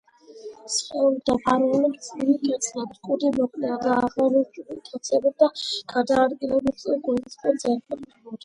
სხეული 0.75 1.19
დაფარული 1.29 1.81
აქვთ 1.89 2.01
წვრილი 2.05 2.37
ქერცლებით, 2.45 2.97
კუდი 3.09 3.31
მოკლეა 3.37 3.77
და 3.85 3.93
აღჭურვილია 4.07 4.79
ქაცვებით, 4.89 5.47
გადაადგილებისას 5.95 7.05
გველი 7.09 7.33
კუდს 7.45 7.71
ეყრდნობა. 7.75 8.37